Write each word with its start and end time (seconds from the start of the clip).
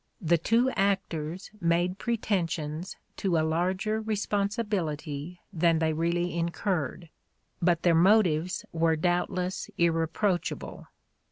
the 0.19 0.39
two 0.39 0.71
actors 0.71 1.51
made 1.61 1.99
pretensions 1.99 2.95
to 3.15 3.37
a 3.37 3.45
larger 3.45 4.01
responsibility 4.01 5.39
than 5.53 5.77
they 5.77 5.93
really 5.93 6.35
incurred, 6.35 7.09
but 7.61 7.83
their 7.83 7.93
motives... 7.93 8.65
were 8.71 8.95
doubtless 8.95 9.69
irreproachable." 9.77 10.87